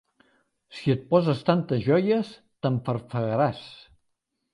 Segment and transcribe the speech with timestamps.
[0.77, 2.31] Si et poses tantes joies
[2.67, 3.61] t'enfarfegaràs!